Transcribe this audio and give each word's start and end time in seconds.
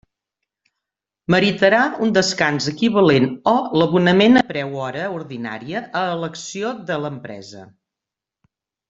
Meritarà 1.33 1.81
un 2.07 2.13
descans 2.15 2.69
equivalent 2.71 3.27
o 3.53 3.53
l'abonament 3.81 4.41
a 4.41 4.43
preu 4.53 4.73
hora 4.87 5.05
ordinària 5.19 5.85
a 6.01 6.05
elecció 6.15 6.73
de 6.89 6.99
l'empresa. 7.05 7.63